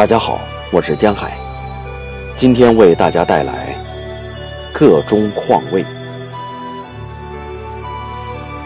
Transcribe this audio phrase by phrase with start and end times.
[0.00, 0.40] 大家好，
[0.72, 1.36] 我是江海，
[2.34, 3.76] 今天为大家带来
[4.72, 5.84] 个中况味。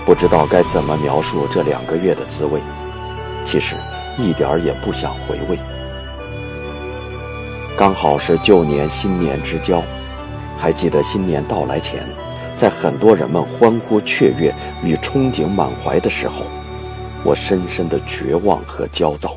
[0.06, 2.60] 不知道该怎么描述这两个月的滋味，
[3.44, 3.74] 其实
[4.16, 5.58] 一点儿也不想回味。
[7.76, 9.82] 刚好是旧年新年之交，
[10.56, 12.06] 还记得新年到来前，
[12.54, 14.54] 在很多人们欢呼雀跃
[14.84, 16.44] 与憧憬满怀的时候，
[17.24, 19.36] 我深深的绝望和焦躁。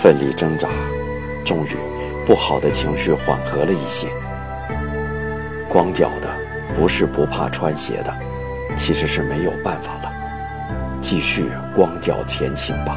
[0.00, 0.68] 奋力挣扎，
[1.44, 1.76] 终于，
[2.24, 4.06] 不好的情绪缓和了一些。
[5.68, 6.30] 光脚的
[6.72, 8.16] 不是不怕穿鞋的，
[8.76, 10.12] 其实是没有办法了。
[11.00, 12.96] 继续光脚前行吧。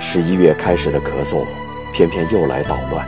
[0.00, 1.46] 十一月开始的咳嗽，
[1.92, 3.06] 偏偏又来捣乱。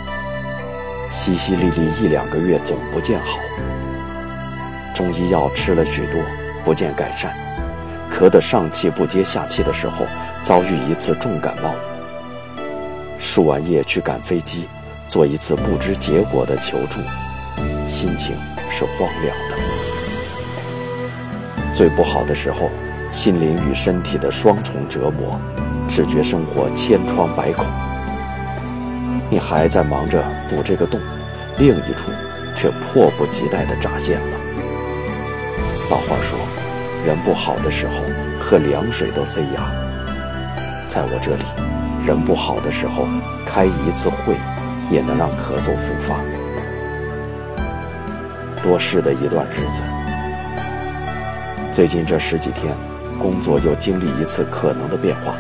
[1.11, 3.41] 淅淅沥沥一两个月总不见好。
[4.95, 6.21] 中医药吃了许多，
[6.65, 7.46] 不见改善。
[8.13, 10.07] 咳得上气不接下气的时候。
[10.43, 11.75] 遭遇一次重感冒，
[13.19, 14.69] 输完液去赶飞机，
[15.09, 17.01] 做一次不知结果的求助，
[17.85, 18.37] 心情
[18.71, 19.57] 是荒凉的。
[21.73, 22.71] 最不好的时候，
[23.11, 25.37] 心灵与身体的双重折磨，
[25.89, 27.67] 只觉生活千疮百孔。
[29.29, 31.01] 你还在忙着补这个洞，
[31.59, 32.13] 另一处
[32.55, 34.39] 却迫不及待地扎线了。
[35.91, 36.39] 老话说，
[37.05, 37.95] 人不好的时候，
[38.41, 39.71] 喝凉水都塞牙。
[40.89, 41.45] 在我这里，
[42.07, 43.07] 人不好的时候，
[43.45, 44.35] 开一次会，
[44.91, 46.17] 也能让咳嗽复发。
[48.63, 49.83] 多事的一段日子。
[51.73, 52.75] 最近这十几天，
[53.21, 55.35] 工作又经历一次可能的变化。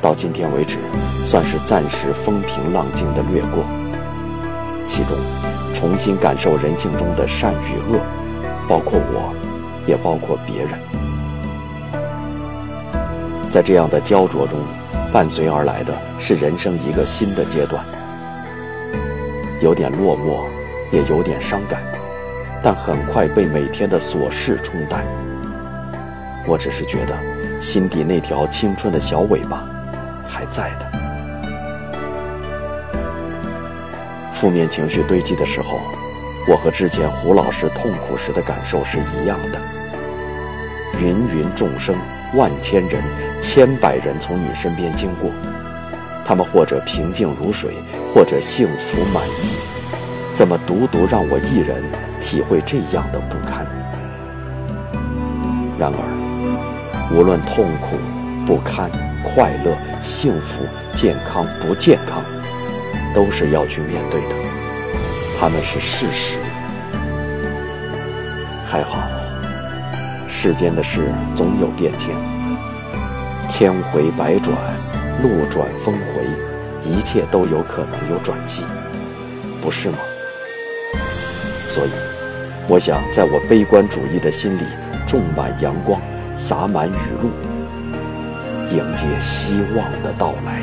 [0.00, 0.78] 到今天为止，
[1.22, 3.62] 算是暂时风平浪静的掠过。
[4.86, 5.16] 其中，
[5.72, 8.00] 重新感受人性中的善与恶，
[8.66, 9.32] 包括我，
[9.86, 10.70] 也包括别人。
[13.50, 14.58] 在这样的焦灼中，
[15.12, 17.84] 伴随而来的是人生一个新的阶段，
[19.60, 20.46] 有点落寞，
[20.90, 21.82] 也有点伤感，
[22.62, 25.04] 但很快被每天的琐事冲淡。
[26.46, 27.14] 我只是觉得，
[27.60, 29.64] 心底那条青春的小尾巴
[30.26, 30.86] 还在的。
[34.32, 35.78] 负面情绪堆积的时候，
[36.48, 39.60] 我和之前胡老师痛苦时的感受是一样的。
[41.02, 41.94] 芸芸众生。
[42.34, 43.02] 万千人、
[43.42, 45.30] 千百人从你身边经过，
[46.24, 47.74] 他们或者平静如水，
[48.14, 49.54] 或者幸福满意，
[50.32, 51.84] 怎么独独让我一人
[52.22, 53.66] 体会这样的不堪？
[55.78, 57.98] 然而，无论痛苦、
[58.46, 58.90] 不堪、
[59.22, 60.64] 快乐、幸福、
[60.94, 62.22] 健康、不健康，
[63.12, 64.36] 都是要去面对的，
[65.38, 66.38] 他们是事实。
[68.64, 69.21] 还好。
[70.34, 72.16] 世间的事总有变迁，
[73.48, 74.56] 千回百转，
[75.22, 78.64] 路转峰回，一切都有可能有转机，
[79.60, 79.98] 不是吗？
[81.66, 81.90] 所以，
[82.66, 84.62] 我想在我悲观主义的心里
[85.06, 86.00] 种满阳光，
[86.34, 87.28] 洒满雨露，
[88.74, 90.62] 迎接希望的到来。